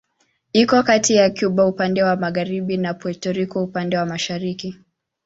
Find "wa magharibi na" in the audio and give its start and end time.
2.03-2.93